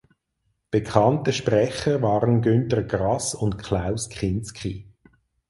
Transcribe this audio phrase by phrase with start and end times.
[0.71, 4.87] Bekannte Sprecher waren Günter Grass und Klaus Kinski.